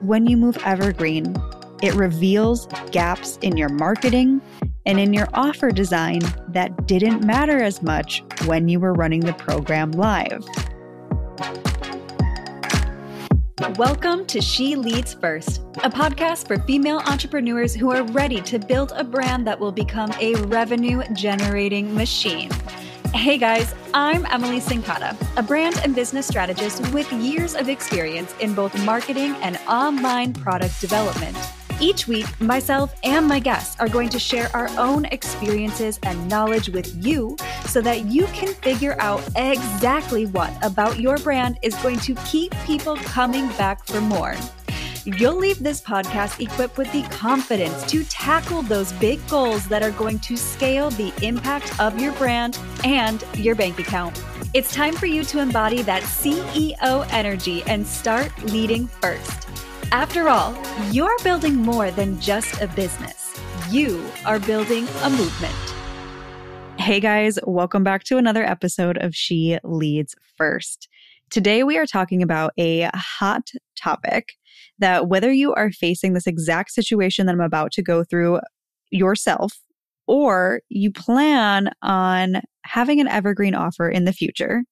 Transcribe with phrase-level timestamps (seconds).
[0.00, 1.34] when you move evergreen,
[1.82, 4.42] it reveals gaps in your marketing
[4.84, 9.32] and in your offer design that didn't matter as much when you were running the
[9.32, 10.44] program live.
[13.78, 18.92] Welcome to She Leads First, a podcast for female entrepreneurs who are ready to build
[18.94, 22.50] a brand that will become a revenue generating machine.
[23.16, 28.54] Hey guys, I'm Emily Cincotta, a brand and business strategist with years of experience in
[28.54, 31.34] both marketing and online product development.
[31.80, 36.68] Each week, myself and my guests are going to share our own experiences and knowledge
[36.68, 41.98] with you so that you can figure out exactly what about your brand is going
[42.00, 44.36] to keep people coming back for more.
[45.06, 49.92] You'll leave this podcast equipped with the confidence to tackle those big goals that are
[49.92, 54.20] going to scale the impact of your brand and your bank account.
[54.52, 59.48] It's time for you to embody that CEO energy and start leading first.
[59.92, 60.58] After all,
[60.90, 65.54] you're building more than just a business, you are building a movement.
[66.80, 70.88] Hey guys, welcome back to another episode of She Leads First.
[71.30, 74.34] Today, we are talking about a hot topic
[74.78, 78.40] that whether you are facing this exact situation that I'm about to go through
[78.90, 79.52] yourself,
[80.06, 84.62] or you plan on having an evergreen offer in the future,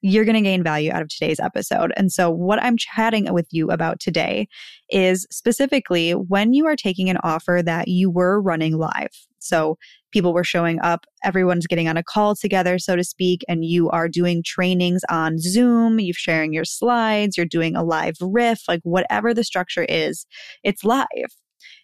[0.00, 1.92] you're going to gain value out of today's episode.
[1.96, 4.46] And so, what I'm chatting with you about today
[4.90, 9.10] is specifically when you are taking an offer that you were running live.
[9.40, 9.76] So,
[10.12, 13.88] people were showing up, everyone's getting on a call together, so to speak, and you
[13.90, 18.80] are doing trainings on Zoom, you're sharing your slides, you're doing a live riff, like
[18.82, 20.26] whatever the structure is,
[20.64, 21.06] it's live.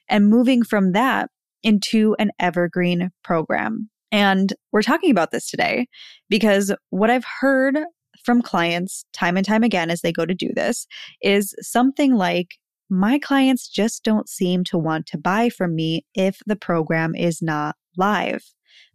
[0.08, 1.30] And moving from that
[1.62, 3.90] into an evergreen program.
[4.12, 5.88] And we're talking about this today
[6.28, 7.76] because what I've heard
[8.24, 10.86] from clients time and time again as they go to do this
[11.22, 12.56] is something like,
[12.88, 17.42] my clients just don't seem to want to buy from me if the program is
[17.42, 18.44] not live.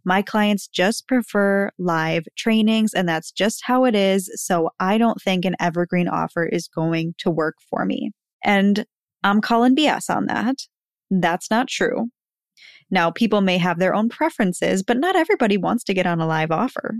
[0.04, 4.30] My clients just prefer live trainings, and that's just how it is.
[4.34, 8.12] So I don't think an evergreen offer is going to work for me.
[8.44, 8.84] And
[9.22, 10.56] I'm calling BS on that.
[11.10, 12.08] That's not true.
[12.90, 16.26] Now, people may have their own preferences, but not everybody wants to get on a
[16.26, 16.96] live offer.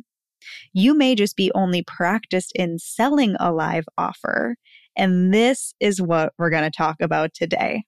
[0.73, 4.57] You may just be only practiced in selling a live offer.
[4.97, 7.85] And this is what we're going to talk about today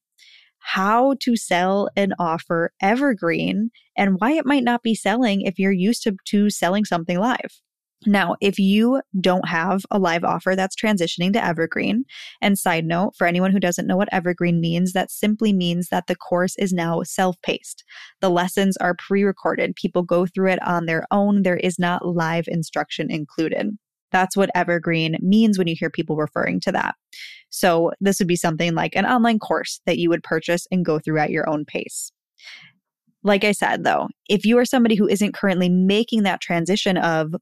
[0.67, 5.71] how to sell an offer evergreen and why it might not be selling if you're
[5.71, 7.61] used to, to selling something live.
[8.07, 12.05] Now, if you don't have a live offer that's transitioning to Evergreen,
[12.41, 16.07] and side note, for anyone who doesn't know what Evergreen means, that simply means that
[16.07, 17.83] the course is now self paced.
[18.21, 19.75] The lessons are pre recorded.
[19.75, 21.43] People go through it on their own.
[21.43, 23.77] There is not live instruction included.
[24.11, 26.95] That's what Evergreen means when you hear people referring to that.
[27.49, 30.99] So, this would be something like an online course that you would purchase and go
[30.99, 32.11] through at your own pace.
[33.23, 37.33] Like I said, though, if you are somebody who isn't currently making that transition of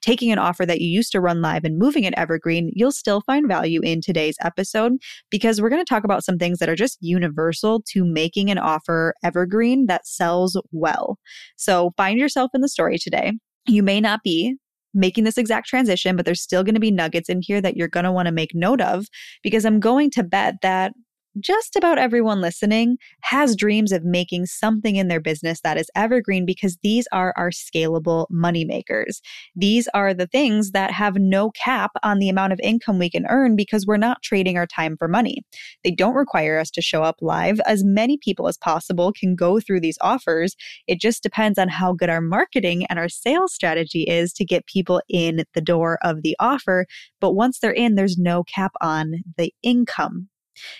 [0.00, 3.20] taking an offer that you used to run live and moving it evergreen, you'll still
[3.22, 4.92] find value in today's episode
[5.30, 8.58] because we're going to talk about some things that are just universal to making an
[8.58, 11.18] offer evergreen that sells well.
[11.56, 13.32] So find yourself in the story today.
[13.66, 14.56] You may not be
[14.94, 17.88] making this exact transition, but there's still going to be nuggets in here that you're
[17.88, 19.06] going to want to make note of
[19.42, 20.92] because I'm going to bet that
[21.38, 26.44] just about everyone listening has dreams of making something in their business that is evergreen
[26.44, 29.20] because these are our scalable money makers.
[29.54, 33.26] These are the things that have no cap on the amount of income we can
[33.26, 35.42] earn because we're not trading our time for money.
[35.84, 37.60] They don't require us to show up live.
[37.60, 40.56] As many people as possible can go through these offers.
[40.86, 44.66] It just depends on how good our marketing and our sales strategy is to get
[44.66, 46.86] people in the door of the offer.
[47.20, 50.28] But once they're in, there's no cap on the income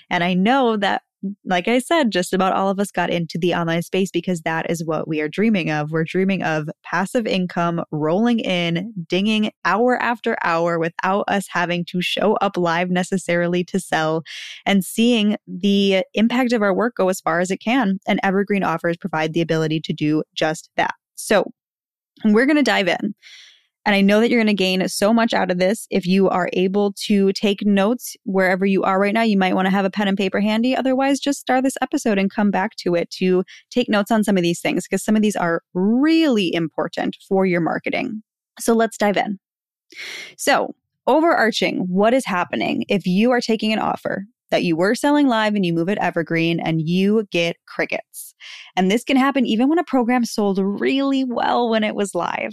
[0.08, 1.02] and I know that
[1.44, 4.70] like I said, just about all of us got into the online space because that
[4.70, 5.90] is what we are dreaming of.
[5.90, 12.00] We're dreaming of passive income rolling in, dinging hour after hour without us having to
[12.00, 14.22] show up live necessarily to sell
[14.64, 17.98] and seeing the impact of our work go as far as it can.
[18.06, 20.94] And Evergreen offers provide the ability to do just that.
[21.16, 21.52] So
[22.24, 23.14] we're going to dive in.
[23.86, 25.86] And I know that you're going to gain so much out of this.
[25.90, 29.66] If you are able to take notes wherever you are right now, you might want
[29.66, 30.76] to have a pen and paper handy.
[30.76, 34.36] Otherwise, just start this episode and come back to it to take notes on some
[34.36, 38.22] of these things because some of these are really important for your marketing.
[38.58, 39.38] So let's dive in.
[40.36, 40.74] So,
[41.06, 45.54] overarching, what is happening if you are taking an offer that you were selling live
[45.54, 48.34] and you move it evergreen and you get crickets.
[48.76, 52.52] And this can happen even when a program sold really well when it was live.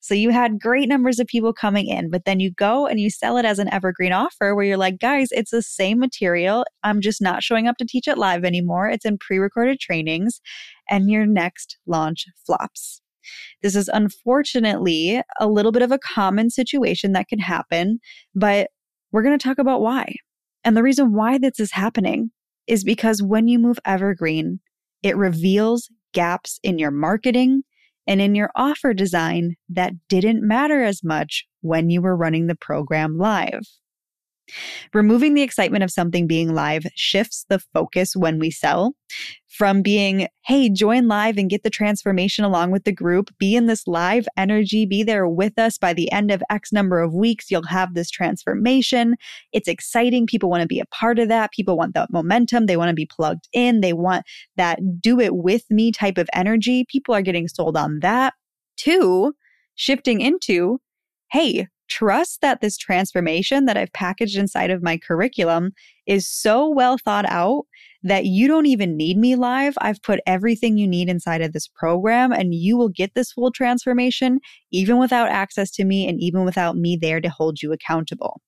[0.00, 3.10] So you had great numbers of people coming in, but then you go and you
[3.10, 6.64] sell it as an evergreen offer where you're like, guys, it's the same material.
[6.82, 8.88] I'm just not showing up to teach it live anymore.
[8.88, 10.40] It's in pre recorded trainings,
[10.88, 13.00] and your next launch flops.
[13.62, 18.00] This is unfortunately a little bit of a common situation that can happen,
[18.34, 18.70] but
[19.12, 20.14] we're going to talk about why.
[20.64, 22.30] And the reason why this is happening
[22.66, 24.60] is because when you move evergreen,
[25.02, 27.62] it reveals gaps in your marketing
[28.06, 32.56] and in your offer design that didn't matter as much when you were running the
[32.56, 33.62] program live.
[34.94, 38.94] Removing the excitement of something being live shifts the focus when we sell
[39.48, 43.66] from being, hey, join live and get the transformation along with the group, be in
[43.66, 47.50] this live energy, be there with us by the end of X number of weeks.
[47.50, 49.16] You'll have this transformation.
[49.52, 50.26] It's exciting.
[50.26, 51.52] People want to be a part of that.
[51.52, 52.66] People want that momentum.
[52.66, 53.80] They want to be plugged in.
[53.80, 54.24] They want
[54.56, 56.84] that do it with me type of energy.
[56.88, 58.34] People are getting sold on that.
[58.76, 59.34] Two,
[59.74, 60.80] shifting into,
[61.32, 65.72] hey, trust that this transformation that I've packaged inside of my curriculum
[66.06, 67.64] is so well thought out
[68.02, 69.74] that you don't even need me live.
[69.80, 73.50] I've put everything you need inside of this program and you will get this full
[73.50, 74.38] transformation
[74.70, 78.40] even without access to me and even without me there to hold you accountable.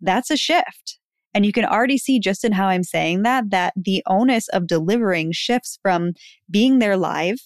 [0.00, 0.98] That's a shift.
[1.34, 4.66] And you can already see just in how I'm saying that, that the onus of
[4.66, 6.12] delivering shifts from
[6.50, 7.38] being there live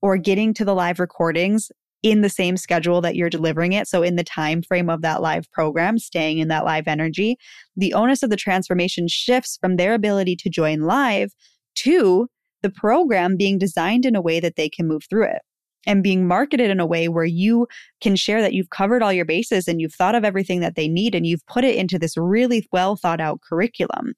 [0.00, 1.70] or getting to the live recordings
[2.02, 3.86] in the same schedule that you're delivering it.
[3.86, 7.36] So in the time frame of that live program staying in that live energy
[7.76, 11.32] the onus of the transformation shifts from their ability to join live
[11.74, 12.28] to
[12.62, 15.42] the program being designed in a way that they can move through it
[15.86, 17.66] and being marketed in a way where you
[18.00, 20.86] can share that you've covered all your bases and you've thought of everything that they
[20.86, 24.12] need and you've put it into this really well thought out curriculum.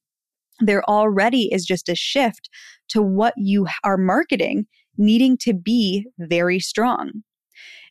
[0.61, 2.51] There already is just a shift
[2.89, 4.67] to what you are marketing
[4.99, 7.23] needing to be very strong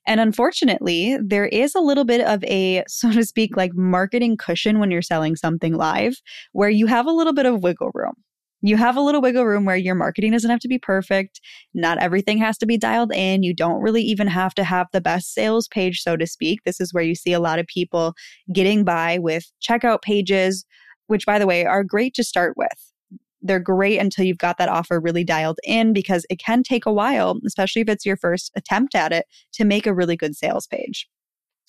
[0.06, 4.80] and unfortunately, there is a little bit of a, so to speak, like marketing cushion
[4.80, 6.22] when you're selling something live
[6.52, 8.14] where you have a little bit of wiggle room.
[8.66, 11.42] You have a little wiggle room where your marketing doesn't have to be perfect.
[11.74, 13.44] Not everything has to be dialed in.
[13.44, 16.62] You don't really even have to have the best sales page, so to speak.
[16.64, 18.14] This is where you see a lot of people
[18.54, 20.64] getting by with checkout pages,
[21.08, 22.93] which, by the way, are great to start with
[23.44, 26.94] they're great until you've got that offer really dialed in because it can take a
[26.94, 30.66] while, especially if it's your first attempt at it, to make a really good sales
[30.66, 31.07] page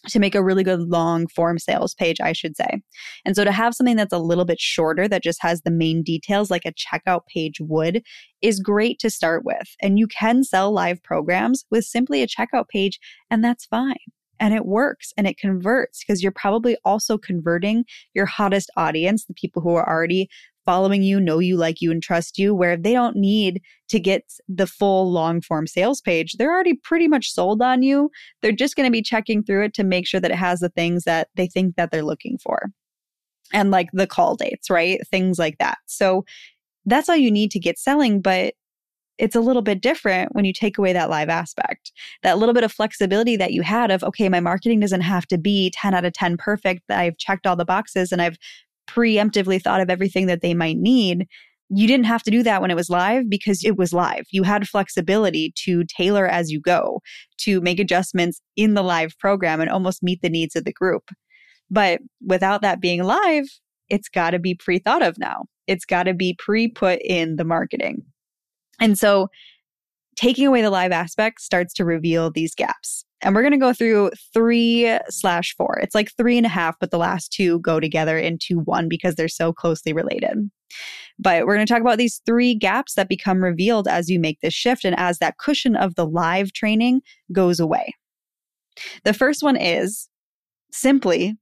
[0.09, 2.83] to make a really good long form sales page, I should say.
[3.25, 6.03] And so to have something that's a little bit shorter that just has the main
[6.03, 8.03] details like a checkout page would
[8.43, 9.75] is great to start with.
[9.81, 12.99] And you can sell live programs with simply a checkout page,
[13.31, 13.97] and that's fine.
[14.41, 17.85] And it works and it converts because you're probably also converting
[18.15, 20.29] your hottest audience, the people who are already
[20.65, 24.25] following you, know you, like you, and trust you, where they don't need to get
[24.49, 26.35] the full long form sales page.
[26.35, 28.11] They're already pretty much sold on you.
[28.43, 30.69] They're just going to be checking through it to make sure that it has the
[30.71, 32.71] things that they think that they're looking for.
[33.53, 35.01] And like the call dates, right?
[35.09, 35.79] Things like that.
[35.87, 36.25] So
[36.87, 38.55] that's all you need to get selling, but
[39.19, 41.93] it's a little bit different when you take away that live aspect.
[42.23, 45.39] That little bit of flexibility that you had of, okay, my marketing doesn't have to
[45.39, 46.91] be 10 out of 10 perfect.
[46.91, 48.37] I've checked all the boxes and I've
[48.87, 51.27] preemptively thought of everything that they might need.
[51.71, 54.25] You didn't have to do that when it was live because it was live.
[54.31, 57.01] You had flexibility to tailor as you go,
[57.39, 61.11] to make adjustments in the live program and almost meet the needs of the group.
[61.71, 63.47] But without that being live,
[63.89, 65.45] it's got to be pre thought of now.
[65.67, 68.03] It's got to be pre put in the marketing.
[68.81, 69.29] And so
[70.17, 73.05] taking away the live aspect starts to reveal these gaps.
[73.23, 75.79] And we're going to go through three slash four.
[75.83, 79.15] It's like three and a half, but the last two go together into one because
[79.15, 80.51] they're so closely related.
[81.19, 84.41] But we're going to talk about these three gaps that become revealed as you make
[84.41, 87.01] this shift and as that cushion of the live training
[87.33, 87.95] goes away.
[89.05, 90.09] The first one is
[90.73, 91.35] simply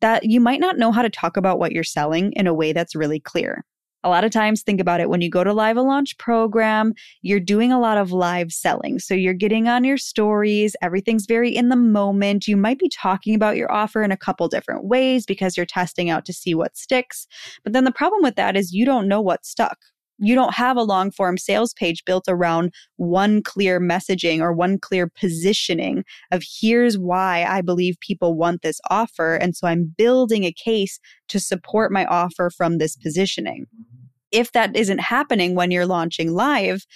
[0.00, 2.72] that you might not know how to talk about what you're selling in a way
[2.72, 3.64] that's really clear.
[4.04, 6.92] A lot of times, think about it when you go to live a launch program,
[7.22, 8.98] you're doing a lot of live selling.
[8.98, 12.46] So you're getting on your stories, everything's very in the moment.
[12.46, 16.08] You might be talking about your offer in a couple different ways because you're testing
[16.08, 17.26] out to see what sticks.
[17.64, 19.78] But then the problem with that is you don't know what stuck
[20.18, 24.78] you don't have a long form sales page built around one clear messaging or one
[24.78, 29.34] clear positioning of here's why I believe people want this offer.
[29.34, 33.66] And so I'm building a case to support my offer from this positioning.
[34.32, 36.86] If that isn't happening when you're launching live,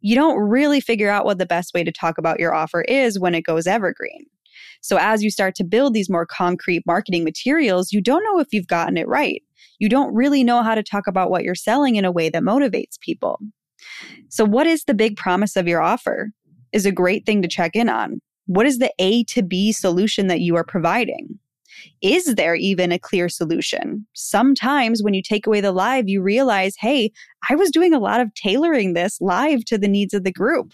[0.00, 3.18] you don't really figure out what the best way to talk about your offer is
[3.18, 4.26] when it goes evergreen.
[4.80, 8.48] So as you start to build these more concrete marketing materials, you don't know if
[8.52, 9.42] you've gotten it right.
[9.78, 12.42] You don't really know how to talk about what you're selling in a way that
[12.42, 13.40] motivates people.
[14.28, 16.30] So, what is the big promise of your offer?
[16.72, 18.20] Is a great thing to check in on.
[18.46, 21.38] What is the A to B solution that you are providing?
[22.02, 24.06] Is there even a clear solution?
[24.14, 27.12] Sometimes when you take away the live, you realize, hey,
[27.48, 30.72] I was doing a lot of tailoring this live to the needs of the group.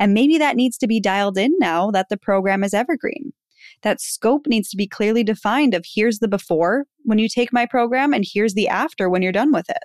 [0.00, 3.32] And maybe that needs to be dialed in now that the program is evergreen.
[3.82, 7.66] That scope needs to be clearly defined of here's the before when you take my
[7.66, 9.84] program and here's the after when you're done with it.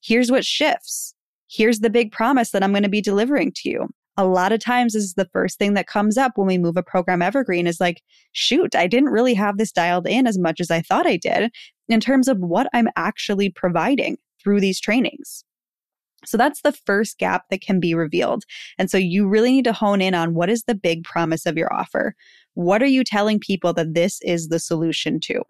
[0.00, 1.14] Here's what shifts.
[1.50, 3.88] Here's the big promise that I'm going to be delivering to you
[4.18, 6.76] a lot of times this is the first thing that comes up when we move
[6.76, 8.02] a program evergreen is like,
[8.32, 11.52] shoot, I didn't really have this dialed in as much as I thought I did
[11.88, 15.44] in terms of what I'm actually providing through these trainings.
[16.24, 18.44] So that's the first gap that can be revealed.
[18.76, 21.56] And so you really need to hone in on what is the big promise of
[21.56, 22.14] your offer?
[22.54, 25.42] What are you telling people that this is the solution to?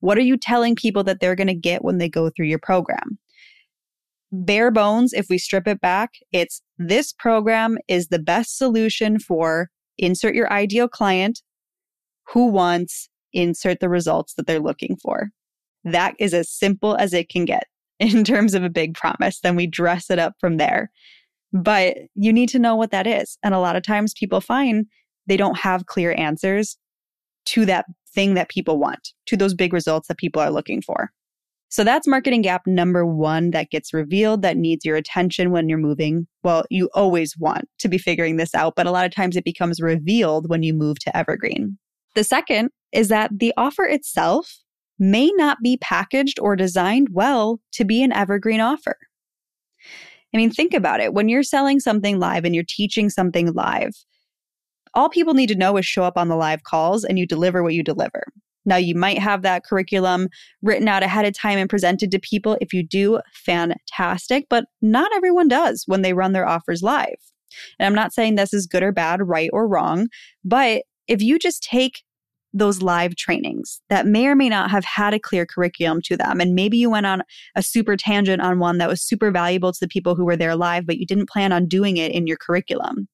[0.00, 2.58] What are you telling people that they're going to get when they go through your
[2.58, 3.18] program?
[4.34, 9.70] bare bones, if we strip it back, it's this program is the best solution for
[9.98, 11.42] insert your ideal client
[12.28, 15.30] who wants insert the results that they're looking for.
[15.84, 17.64] That is as simple as it can get
[18.00, 19.40] in terms of a big promise.
[19.40, 20.90] Then we dress it up from there.
[21.52, 23.38] But you need to know what that is.
[23.42, 24.86] And a lot of times people find
[25.26, 26.76] they don't have clear answers
[27.46, 31.10] to that thing that people want, to those big results that people are looking for.
[31.68, 35.78] So that's marketing gap number one that gets revealed that needs your attention when you're
[35.78, 36.26] moving.
[36.44, 39.44] Well, you always want to be figuring this out, but a lot of times it
[39.44, 41.76] becomes revealed when you move to Evergreen.
[42.14, 44.58] The second is that the offer itself
[44.98, 48.96] may not be packaged or designed well to be an Evergreen offer.
[50.34, 51.14] I mean, think about it.
[51.14, 53.92] When you're selling something live and you're teaching something live,
[54.94, 57.62] all people need to know is show up on the live calls and you deliver
[57.62, 58.24] what you deliver.
[58.66, 60.28] Now, you might have that curriculum
[60.62, 62.56] written out ahead of time and presented to people.
[62.60, 67.16] If you do, fantastic, but not everyone does when they run their offers live.
[67.78, 70.08] And I'm not saying this is good or bad, right or wrong,
[70.44, 72.02] but if you just take
[72.54, 76.40] those live trainings that may or may not have had a clear curriculum to them.
[76.40, 77.22] And maybe you went on
[77.56, 80.54] a super tangent on one that was super valuable to the people who were there
[80.54, 83.08] live, but you didn't plan on doing it in your curriculum.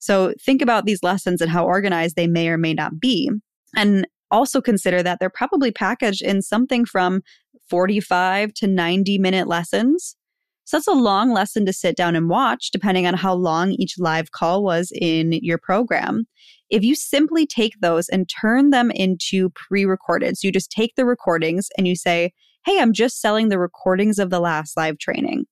[0.00, 3.30] So think about these lessons and how organized they may or may not be.
[3.76, 7.22] And also consider that they're probably packaged in something from
[7.70, 10.16] 45 to 90 minute lessons.
[10.64, 13.94] So that's a long lesson to sit down and watch, depending on how long each
[13.98, 16.24] live call was in your program.
[16.72, 20.94] If you simply take those and turn them into pre recorded, so you just take
[20.96, 22.32] the recordings and you say,
[22.64, 25.44] Hey, I'm just selling the recordings of the last live training.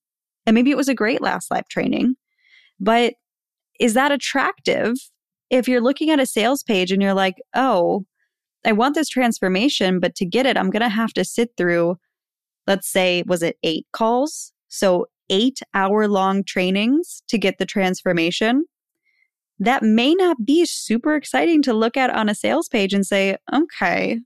[0.46, 2.14] And maybe it was a great last live training,
[2.80, 3.14] but
[3.78, 4.94] is that attractive
[5.50, 8.04] if you're looking at a sales page and you're like, oh,
[8.64, 11.96] I want this transformation, but to get it, I'm going to have to sit through,
[12.66, 14.52] let's say, was it eight calls?
[14.68, 18.64] So, eight hour long trainings to get the transformation.
[19.60, 23.36] That may not be super exciting to look at on a sales page and say,
[23.52, 24.18] okay,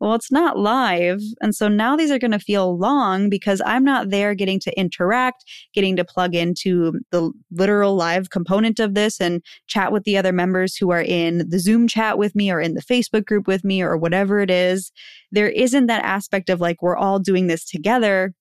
[0.00, 1.20] well, it's not live.
[1.40, 4.78] And so now these are going to feel long because I'm not there getting to
[4.78, 10.18] interact, getting to plug into the literal live component of this and chat with the
[10.18, 13.46] other members who are in the Zoom chat with me or in the Facebook group
[13.46, 14.92] with me or whatever it is.
[15.30, 18.34] There isn't that aspect of like, we're all doing this together.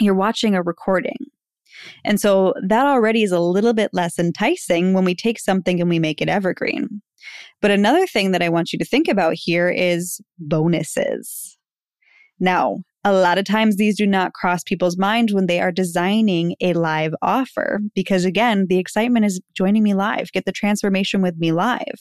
[0.00, 1.18] You're watching a recording.
[2.04, 5.88] And so that already is a little bit less enticing when we take something and
[5.88, 7.02] we make it evergreen.
[7.60, 11.58] But another thing that I want you to think about here is bonuses.
[12.40, 16.54] Now, a lot of times these do not cross people's minds when they are designing
[16.60, 21.36] a live offer because, again, the excitement is joining me live, get the transformation with
[21.38, 21.98] me live.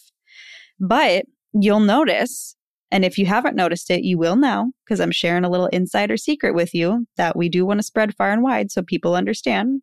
[0.80, 2.57] But you'll notice
[2.90, 6.16] and if you haven't noticed it, you will now because I'm sharing a little insider
[6.16, 9.82] secret with you that we do want to spread far and wide so people understand.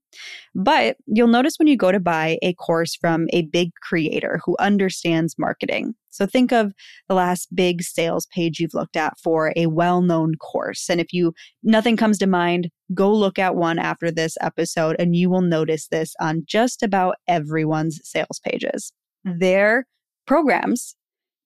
[0.55, 4.57] But you'll notice when you go to buy a course from a big creator who
[4.59, 5.95] understands marketing.
[6.09, 6.73] So think of
[7.09, 10.89] the last big sales page you've looked at for a well-known course.
[10.89, 15.15] And if you nothing comes to mind, go look at one after this episode and
[15.15, 18.93] you will notice this on just about everyone's sales pages.
[19.27, 19.39] Hmm.
[19.41, 19.87] Their
[20.27, 20.95] programs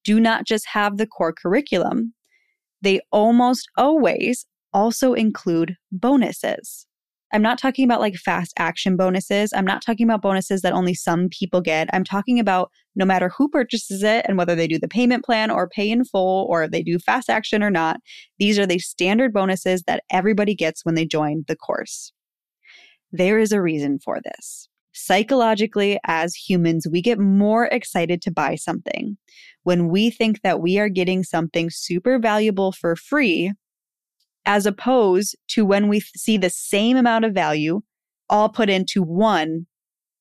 [0.08, 2.14] do not just have the core curriculum,
[2.80, 6.86] they almost always also include bonuses.
[7.30, 9.52] I'm not talking about like fast action bonuses.
[9.54, 11.90] I'm not talking about bonuses that only some people get.
[11.92, 15.50] I'm talking about no matter who purchases it and whether they do the payment plan
[15.50, 18.00] or pay in full or they do fast action or not,
[18.38, 22.14] these are the standard bonuses that everybody gets when they join the course.
[23.12, 24.70] There is a reason for this.
[24.92, 29.16] Psychologically, as humans, we get more excited to buy something
[29.62, 33.52] when we think that we are getting something super valuable for free,
[34.46, 37.82] as opposed to when we see the same amount of value
[38.30, 39.66] all put into one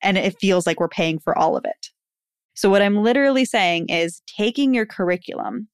[0.03, 1.87] and it feels like we're paying for all of it.
[2.53, 5.67] So, what I'm literally saying is taking your curriculum,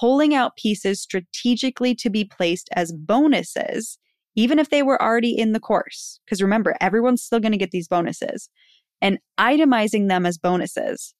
[0.00, 3.98] pulling out pieces strategically to be placed as bonuses,
[4.36, 6.20] even if they were already in the course.
[6.24, 8.48] Because remember, everyone's still going to get these bonuses
[9.00, 11.14] and itemizing them as bonuses.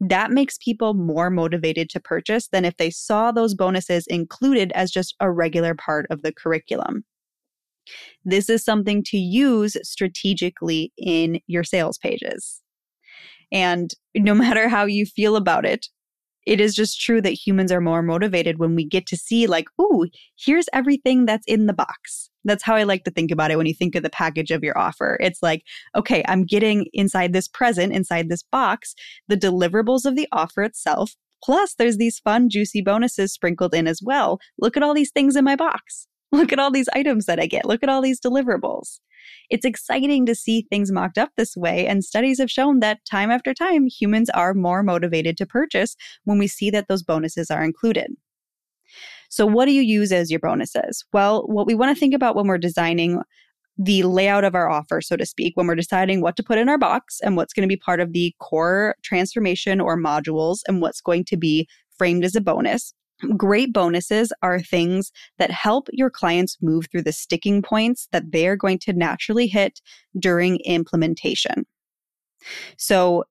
[0.00, 4.90] That makes people more motivated to purchase than if they saw those bonuses included as
[4.90, 7.04] just a regular part of the curriculum.
[8.24, 12.62] This is something to use strategically in your sales pages.
[13.52, 15.88] And no matter how you feel about it,
[16.46, 19.66] it is just true that humans are more motivated when we get to see, like,
[19.80, 20.06] ooh,
[20.38, 22.30] here's everything that's in the box.
[22.44, 24.64] That's how I like to think about it when you think of the package of
[24.64, 25.18] your offer.
[25.20, 25.62] It's like,
[25.94, 28.94] okay, I'm getting inside this present, inside this box,
[29.28, 31.14] the deliverables of the offer itself.
[31.42, 34.40] Plus, there's these fun, juicy bonuses sprinkled in as well.
[34.58, 36.06] Look at all these things in my box.
[36.32, 37.64] Look at all these items that I get.
[37.64, 39.00] Look at all these deliverables.
[39.50, 43.30] It's exciting to see things mocked up this way, and studies have shown that time
[43.30, 47.64] after time, humans are more motivated to purchase when we see that those bonuses are
[47.64, 48.10] included.
[49.28, 51.04] So, what do you use as your bonuses?
[51.12, 53.22] Well, what we want to think about when we're designing
[53.78, 56.68] the layout of our offer, so to speak, when we're deciding what to put in
[56.68, 60.82] our box and what's going to be part of the core transformation or modules and
[60.82, 62.92] what's going to be framed as a bonus.
[63.36, 68.56] Great bonuses are things that help your clients move through the sticking points that they're
[68.56, 69.80] going to naturally hit
[70.18, 71.66] during implementation.
[72.76, 73.24] So,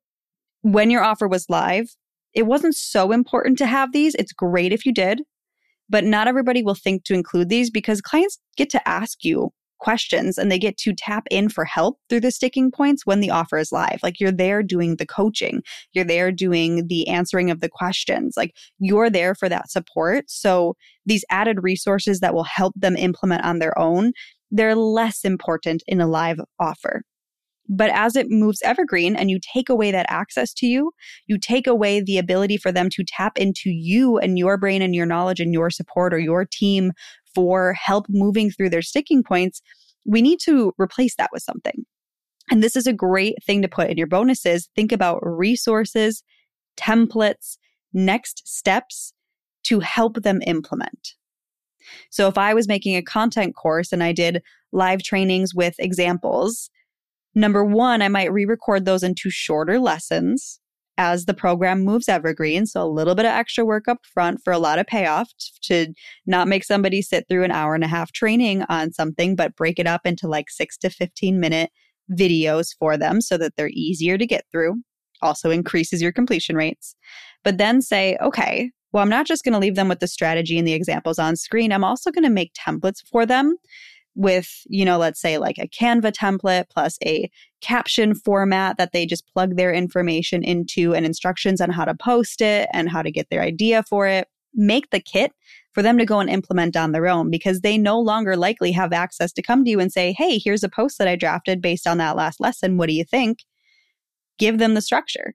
[0.62, 1.96] when your offer was live,
[2.34, 4.14] it wasn't so important to have these.
[4.16, 5.22] It's great if you did,
[5.90, 10.38] but not everybody will think to include these because clients get to ask you questions
[10.38, 13.58] and they get to tap in for help through the sticking points when the offer
[13.58, 14.00] is live.
[14.04, 15.62] Like you're there doing the coaching,
[15.94, 20.26] you're there doing the answering of the questions, like you're there for that support.
[20.28, 24.14] So these added resources that will help them implement on their own,
[24.52, 27.04] they're less important in a live offer.
[27.72, 30.92] But as it moves evergreen and you take away that access to you,
[31.28, 34.96] you take away the ability for them to tap into you and your brain and
[34.96, 36.92] your knowledge and your support or your team
[37.34, 39.62] for help moving through their sticking points,
[40.06, 41.86] we need to replace that with something.
[42.52, 44.70] And this is a great thing to put in your bonuses.
[44.76, 46.24] Think about resources,
[46.78, 47.58] templates,
[47.94, 49.14] next steps
[49.64, 51.16] to help them implement.
[52.10, 56.70] So if I was making a content course and I did live trainings with examples,
[57.36, 60.60] number one, I might re record those into shorter lessons
[61.00, 62.66] as the program moves evergreen.
[62.66, 65.32] So a little bit of extra work up front for a lot of payoff
[65.62, 65.88] to
[66.28, 69.80] not make somebody sit through an hour and a half training on something, but break
[69.80, 71.72] it up into like six to 15 minute
[72.12, 74.76] videos for them so that they're easier to get through.
[75.22, 76.96] Also increases your completion rates.
[77.46, 80.58] But then say, okay, well, I'm not just going to leave them with the strategy
[80.58, 81.72] and the examples on screen.
[81.72, 83.56] I'm also going to make templates for them
[84.20, 89.06] with, you know, let's say like a Canva template plus a caption format that they
[89.06, 93.12] just plug their information into and instructions on how to post it and how to
[93.12, 94.28] get their idea for it.
[94.54, 95.32] Make the kit
[95.72, 98.92] for them to go and implement on their own because they no longer likely have
[98.92, 101.88] access to come to you and say, Hey, here's a post that I drafted based
[101.88, 102.76] on that last lesson.
[102.76, 103.46] What do you think?
[104.38, 105.34] Give them the structure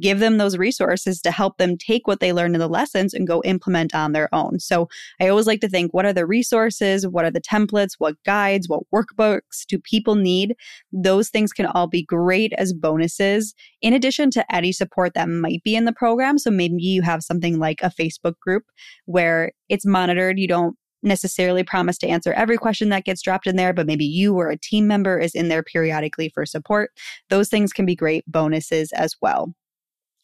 [0.00, 3.26] give them those resources to help them take what they learned in the lessons and
[3.26, 4.58] go implement on their own.
[4.58, 4.88] So
[5.20, 7.06] I always like to think what are the resources?
[7.06, 7.94] What are the templates?
[7.98, 8.68] What guides?
[8.68, 10.56] What workbooks do people need?
[10.92, 15.62] Those things can all be great as bonuses in addition to any support that might
[15.62, 16.38] be in the program.
[16.38, 18.64] So maybe you have something like a Facebook group
[19.06, 20.38] where it's monitored.
[20.38, 24.06] You don't necessarily promise to answer every question that gets dropped in there, but maybe
[24.06, 26.90] you or a team member is in there periodically for support.
[27.28, 29.54] Those things can be great bonuses as well.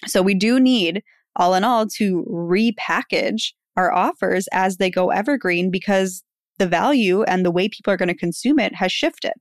[0.07, 1.03] So we do need,
[1.37, 6.23] all in all, to repackage our offers as they go evergreen because
[6.59, 9.33] the value and the way people are going to consume it has shifted.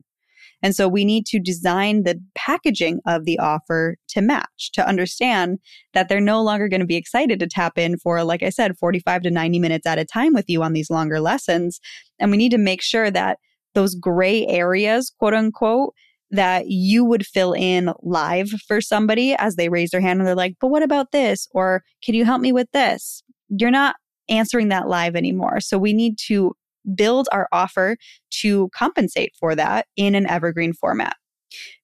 [0.61, 5.59] And so we need to design the packaging of the offer to match, to understand
[5.93, 8.77] that they're no longer going to be excited to tap in for, like I said,
[8.77, 11.79] 45 to 90 minutes at a time with you on these longer lessons.
[12.19, 13.37] And we need to make sure that
[13.73, 15.93] those gray areas, quote unquote,
[16.31, 20.35] that you would fill in live for somebody as they raise their hand and they're
[20.35, 21.47] like, but what about this?
[21.51, 23.23] Or can you help me with this?
[23.49, 23.95] You're not
[24.29, 25.59] answering that live anymore.
[25.59, 26.53] So we need to
[26.95, 27.97] build our offer
[28.41, 31.15] to compensate for that in an evergreen format.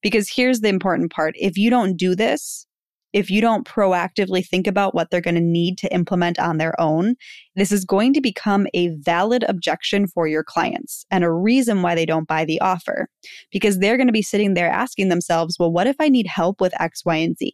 [0.02, 2.68] Because here's the important part if you don't do this,
[3.16, 6.80] if you don't proactively think about what they're going to need to implement on their
[6.82, 7.16] own,
[7.56, 11.96] this is going to become a valid objection for your clients and a reason why
[11.96, 13.08] they don't buy the offer.
[13.54, 16.60] Because they're going to be sitting there asking themselves, well, what if I need help
[16.60, 17.54] with X, Y, and Z?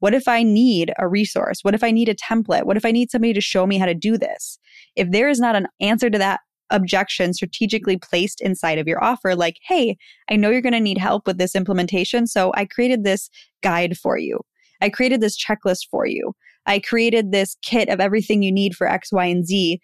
[0.00, 1.60] What if I need a resource?
[1.62, 2.64] What if I need a template?
[2.64, 4.58] What if I need somebody to show me how to do this?
[4.96, 9.36] If there is not an answer to that objection strategically placed inside of your offer,
[9.36, 9.96] like, hey,
[10.28, 12.26] I know you're going to need help with this implementation.
[12.26, 13.30] So I created this
[13.62, 14.40] guide for you.
[14.84, 16.34] I created this checklist for you.
[16.66, 19.80] I created this kit of everything you need for X, Y, and Z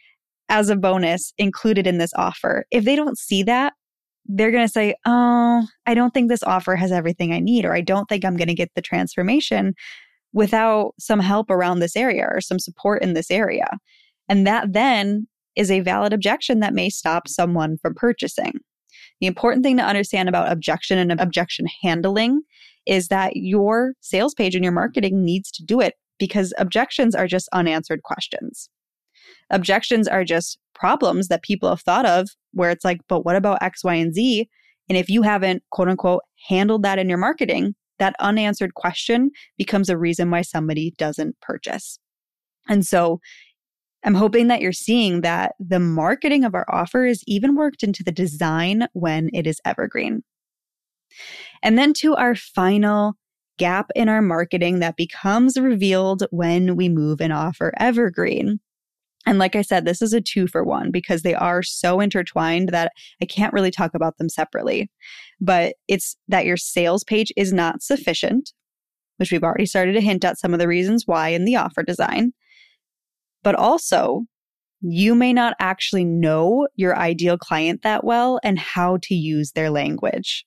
[0.50, 2.66] as a bonus included in this offer.
[2.70, 3.72] If they don't see that,
[4.26, 7.72] they're going to say, Oh, I don't think this offer has everything I need, or
[7.72, 9.72] I don't think I'm going to get the transformation
[10.34, 13.68] without some help around this area or some support in this area.
[14.28, 18.52] And that then is a valid objection that may stop someone from purchasing.
[19.22, 22.42] The important thing to understand about objection and objection handling
[22.86, 27.26] is that your sales page and your marketing needs to do it because objections are
[27.26, 28.68] just unanswered questions.
[29.50, 33.62] Objections are just problems that people have thought of where it's like, but what about
[33.62, 34.48] X, Y, and Z?
[34.88, 39.88] And if you haven't, quote unquote, handled that in your marketing, that unanswered question becomes
[39.88, 41.98] a reason why somebody doesn't purchase.
[42.68, 43.20] And so
[44.04, 48.02] I'm hoping that you're seeing that the marketing of our offer is even worked into
[48.02, 50.22] the design when it is evergreen.
[51.62, 53.14] And then to our final
[53.58, 58.58] gap in our marketing that becomes revealed when we move an offer evergreen.
[59.26, 62.70] And like I said, this is a two for one because they are so intertwined
[62.70, 64.90] that I can't really talk about them separately.
[65.40, 68.52] But it's that your sales page is not sufficient,
[69.18, 71.82] which we've already started to hint at some of the reasons why in the offer
[71.82, 72.32] design.
[73.42, 74.22] But also,
[74.80, 79.68] you may not actually know your ideal client that well and how to use their
[79.68, 80.46] language.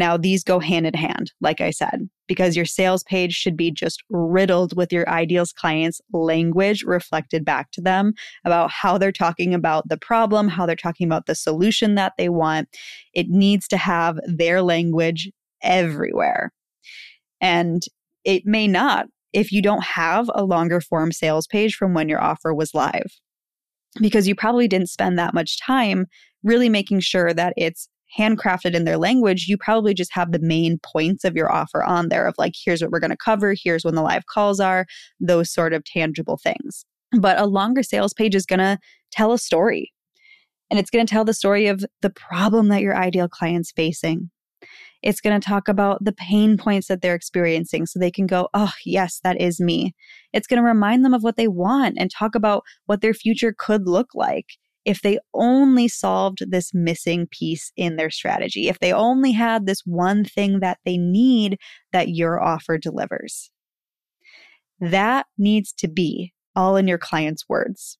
[0.00, 3.70] Now, these go hand in hand, like I said, because your sales page should be
[3.70, 8.14] just riddled with your ideals clients' language reflected back to them
[8.46, 12.30] about how they're talking about the problem, how they're talking about the solution that they
[12.30, 12.66] want.
[13.12, 15.30] It needs to have their language
[15.62, 16.50] everywhere.
[17.42, 17.82] And
[18.24, 22.22] it may not if you don't have a longer form sales page from when your
[22.22, 23.18] offer was live,
[24.00, 26.06] because you probably didn't spend that much time
[26.42, 30.78] really making sure that it's handcrafted in their language, you probably just have the main
[30.82, 33.84] points of your offer on there of like, here's what we're going to cover, here's
[33.84, 34.86] when the live calls are,
[35.20, 36.84] those sort of tangible things.
[37.18, 38.78] But a longer sales page is going to
[39.10, 39.92] tell a story.
[40.70, 44.30] And it's going to tell the story of the problem that your ideal client's facing.
[45.02, 48.48] It's going to talk about the pain points that they're experiencing so they can go,
[48.54, 49.94] oh, yes, that is me.
[50.32, 53.54] It's going to remind them of what they want and talk about what their future
[53.56, 54.46] could look like
[54.84, 59.82] if they only solved this missing piece in their strategy, if they only had this
[59.84, 61.58] one thing that they need
[61.92, 63.50] that your offer delivers.
[64.80, 67.98] That needs to be all in your client's words.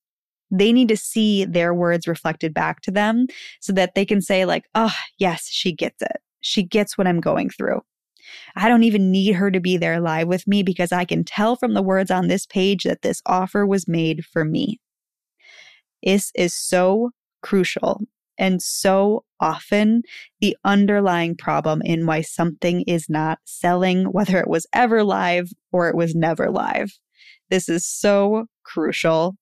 [0.50, 3.26] They need to see their words reflected back to them
[3.60, 6.16] so that they can say, like, oh, yes, she gets it.
[6.40, 7.82] She gets what I'm going through.
[8.56, 11.56] I don't even need her to be there live with me because I can tell
[11.56, 14.80] from the words on this page that this offer was made for me
[16.02, 17.10] is is so
[17.42, 18.02] crucial
[18.40, 20.02] and so often
[20.40, 25.88] the underlying problem in why something is not selling, whether it was ever live or
[25.88, 26.98] it was never live.
[27.50, 29.36] This is so crucial.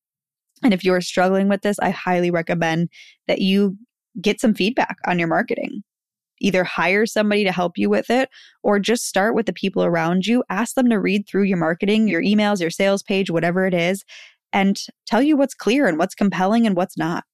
[0.65, 2.89] And if you're struggling with this, I highly recommend
[3.29, 3.77] that you
[4.21, 5.85] get some feedback on your marketing.
[6.41, 8.29] Either hire somebody to help you with it
[8.63, 10.43] or just start with the people around you.
[10.51, 14.05] Ask them to read through your marketing, your emails, your sales page, whatever it is,
[14.53, 17.25] and tell you what's clear and what's compelling and what's not.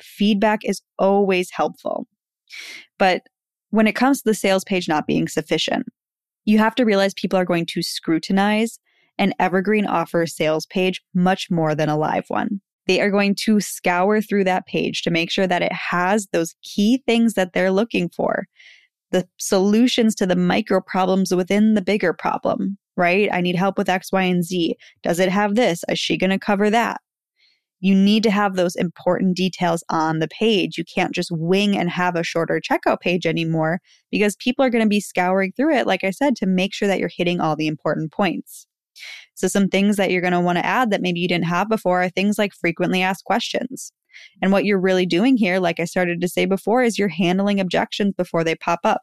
[0.00, 2.06] Feedback is always helpful.
[2.98, 3.22] But
[3.70, 5.86] when it comes to the sales page not being sufficient,
[6.44, 8.78] you have to realize people are going to scrutinize
[9.18, 12.60] an evergreen offer sales page much more than a live one.
[12.86, 16.54] They are going to scour through that page to make sure that it has those
[16.62, 18.44] key things that they're looking for
[19.10, 23.28] the solutions to the micro problems within the bigger problem right?
[23.32, 24.76] I need help with X, Y, and Z.
[25.02, 25.84] Does it have this?
[25.88, 27.00] Is she going to cover that?
[27.80, 30.78] You need to have those important details on the page.
[30.78, 33.80] You can't just wing and have a shorter checkout page anymore
[34.10, 36.88] because people are going to be scouring through it, like I said, to make sure
[36.88, 38.66] that you're hitting all the important points.
[39.34, 41.68] So, some things that you're going to want to add that maybe you didn't have
[41.68, 43.92] before are things like frequently asked questions.
[44.40, 47.60] And what you're really doing here, like I started to say before, is you're handling
[47.60, 49.02] objections before they pop up.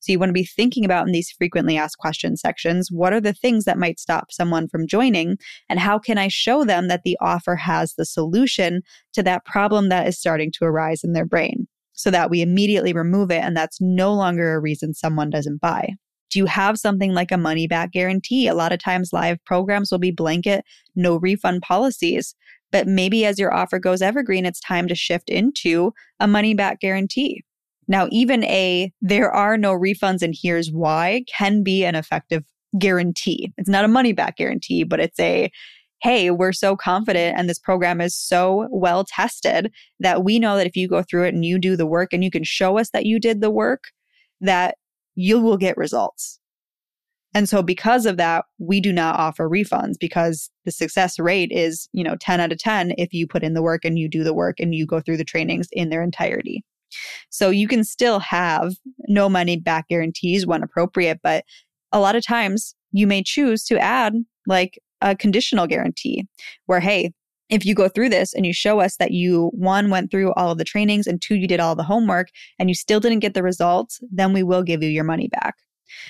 [0.00, 3.20] So you want to be thinking about in these frequently asked questions sections what are
[3.20, 5.38] the things that might stop someone from joining?
[5.68, 8.82] And how can I show them that the offer has the solution
[9.14, 11.66] to that problem that is starting to arise in their brain?
[11.94, 15.94] So that we immediately remove it and that's no longer a reason someone doesn't buy.
[16.32, 18.48] Do you have something like a money back guarantee?
[18.48, 20.64] A lot of times, live programs will be blanket,
[20.96, 22.34] no refund policies.
[22.70, 26.80] But maybe as your offer goes evergreen, it's time to shift into a money back
[26.80, 27.44] guarantee.
[27.92, 32.42] Now, even a there are no refunds and here's why can be an effective
[32.78, 33.52] guarantee.
[33.58, 35.52] It's not a money back guarantee, but it's a
[36.00, 40.66] hey, we're so confident and this program is so well tested that we know that
[40.66, 42.88] if you go through it and you do the work and you can show us
[42.92, 43.84] that you did the work,
[44.40, 44.76] that
[45.14, 46.40] you will get results.
[47.34, 51.90] And so because of that, we do not offer refunds because the success rate is,
[51.92, 54.24] you know, 10 out of 10 if you put in the work and you do
[54.24, 56.64] the work and you go through the trainings in their entirety.
[57.30, 58.74] So you can still have
[59.08, 61.44] no money back guarantees when appropriate, but
[61.92, 64.14] a lot of times you may choose to add
[64.46, 66.26] like a conditional guarantee
[66.66, 67.12] where, hey,
[67.48, 70.50] if you go through this and you show us that you one went through all
[70.50, 72.28] of the trainings and two you did all the homework
[72.58, 75.56] and you still didn't get the results then we will give you your money back.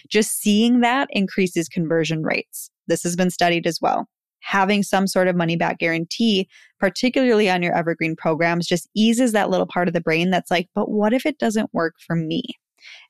[0.09, 2.71] Just seeing that increases conversion rates.
[2.87, 4.09] This has been studied as well
[4.43, 9.51] having some sort of money back guarantee particularly on your evergreen programs just eases that
[9.51, 12.43] little part of the brain that's like but what if it doesn't work for me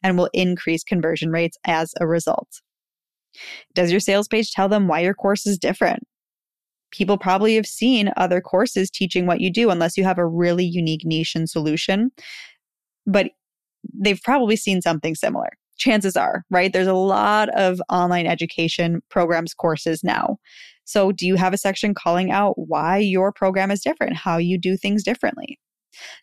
[0.02, 2.60] and will increase conversion rates as a result
[3.74, 6.04] does your sales page tell them why your course is different?
[6.90, 10.64] People probably have seen other courses teaching what you do, unless you have a really
[10.64, 12.10] unique niche and solution.
[13.06, 13.30] But
[13.94, 15.48] they've probably seen something similar.
[15.78, 16.72] Chances are, right?
[16.72, 20.38] There's a lot of online education programs, courses now.
[20.84, 24.58] So, do you have a section calling out why your program is different, how you
[24.58, 25.58] do things differently?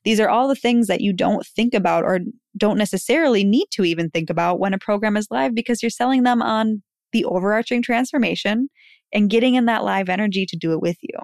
[0.04, 2.19] These are all the things that you don't think about or
[2.58, 6.24] don't necessarily need to even think about when a program is live because you're selling
[6.24, 8.69] them on the overarching transformation
[9.13, 11.17] and getting in that live energy to do it with you.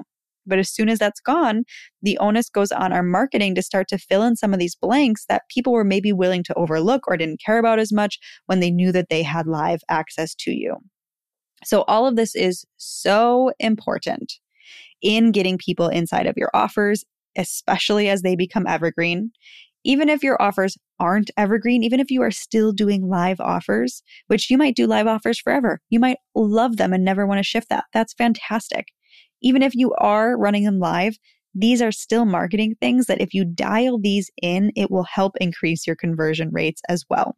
[0.48, 1.64] But as soon as that's gone,
[2.02, 5.26] the onus goes on our marketing to start to fill in some of these blanks
[5.28, 8.70] that people were maybe willing to overlook or didn't care about as much when they
[8.70, 10.78] knew that they had live access to you.
[11.66, 14.34] So, all of this is so important
[15.02, 17.04] in getting people inside of your offers,
[17.38, 19.32] especially as they become evergreen
[19.86, 24.50] even if your offers aren't evergreen, even if you are still doing live offers, which
[24.50, 27.70] you might do live offers forever, you might love them and never want to shift
[27.70, 27.86] that.
[27.94, 28.88] That's fantastic.
[29.42, 31.18] Even if you are running them live,
[31.54, 35.86] these are still marketing things that if you dial these in, it will help increase
[35.86, 37.38] your conversion rates as well.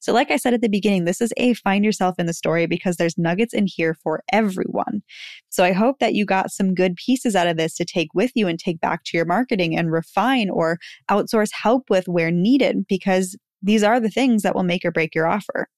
[0.00, 2.66] So, like I said at the beginning, this is a find yourself in the story
[2.66, 5.02] because there's nuggets in here for everyone.
[5.50, 8.32] So, I hope that you got some good pieces out of this to take with
[8.34, 10.78] you and take back to your marketing and refine or
[11.10, 15.14] outsource help with where needed because these are the things that will make or break
[15.14, 15.68] your offer.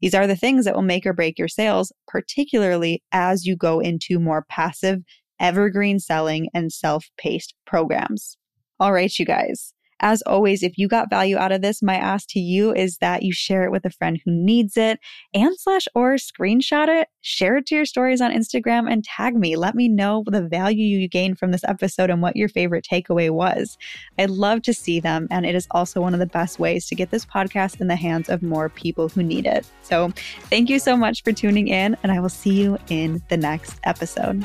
[0.00, 3.80] These are the things that will make or break your sales, particularly as you go
[3.80, 5.00] into more passive,
[5.40, 8.36] evergreen selling and self paced programs.
[8.80, 9.74] All right, you guys.
[10.00, 13.22] As always, if you got value out of this, my ask to you is that
[13.22, 15.00] you share it with a friend who needs it
[15.34, 19.56] and slash or screenshot it, share it to your stories on Instagram and tag me.
[19.56, 23.30] Let me know the value you gained from this episode and what your favorite takeaway
[23.30, 23.76] was.
[24.18, 25.26] I'd love to see them.
[25.30, 27.96] And it is also one of the best ways to get this podcast in the
[27.96, 29.66] hands of more people who need it.
[29.82, 30.12] So
[30.50, 33.78] thank you so much for tuning in, and I will see you in the next
[33.84, 34.44] episode.